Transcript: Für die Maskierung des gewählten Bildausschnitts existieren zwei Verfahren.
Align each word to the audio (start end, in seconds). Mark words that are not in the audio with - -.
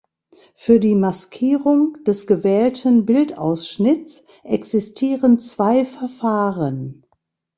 Für 0.55 0.79
die 0.79 0.95
Maskierung 0.95 2.03
des 2.05 2.25
gewählten 2.25 3.05
Bildausschnitts 3.05 4.23
existieren 4.43 5.39
zwei 5.39 5.85
Verfahren. 5.85 7.05